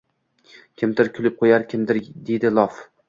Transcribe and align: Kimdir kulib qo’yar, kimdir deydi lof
Kimdir 0.81 1.11
kulib 1.19 1.37
qo’yar, 1.43 1.67
kimdir 1.75 2.01
deydi 2.31 2.53
lof 2.59 2.81